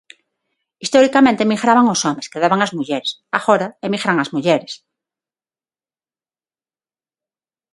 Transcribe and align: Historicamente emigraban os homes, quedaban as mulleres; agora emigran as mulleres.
Historicamente 0.83 1.41
emigraban 1.43 1.91
os 1.93 2.01
homes, 2.05 2.29
quedaban 2.33 2.59
as 2.65 2.73
mulleres; 2.77 3.11
agora 3.39 3.67
emigran 3.87 4.17
as 4.19 4.31
mulleres. 4.35 4.73